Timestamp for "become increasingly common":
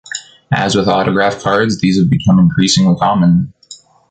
2.09-3.53